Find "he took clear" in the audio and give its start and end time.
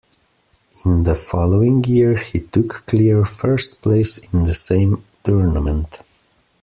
2.15-3.23